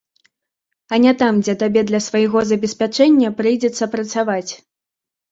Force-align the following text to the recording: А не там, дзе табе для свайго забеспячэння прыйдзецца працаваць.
А 0.95 0.97
не 1.03 1.11
там, 1.21 1.33
дзе 1.43 1.53
табе 1.63 1.83
для 1.89 1.99
свайго 2.05 2.39
забеспячэння 2.51 3.29
прыйдзецца 3.41 3.89
працаваць. 3.97 4.51